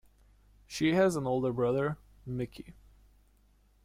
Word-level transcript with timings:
She 0.65 0.93
has 0.95 1.15
an 1.15 1.27
older 1.27 1.53
brother, 1.53 1.99
Micky. 2.25 2.73